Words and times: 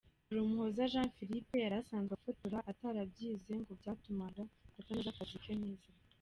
Harumuhoza 0.27 0.89
Jean 0.91 1.09
Phillippe 1.15 1.55
yari 1.63 1.75
asanzwe 1.81 2.13
afotora 2.15 2.57
atarabyize 2.71 3.51
ngo 3.61 3.71
byatumaga 3.79 4.43
atanoza 4.79 5.09
akazi 5.11 5.37
ke 5.45 5.53
neza. 5.63 5.89